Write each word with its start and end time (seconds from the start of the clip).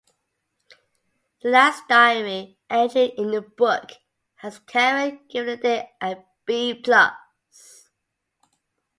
The 1.43 1.49
last 1.49 1.87
diary 1.87 2.57
entry 2.71 3.13
in 3.19 3.29
the 3.29 3.43
book 3.43 3.91
has 4.37 4.57
Karen 4.57 5.19
giving 5.29 5.57
the 5.57 5.61
day 5.61 5.91
a 6.01 6.17
B-plus. 6.43 7.13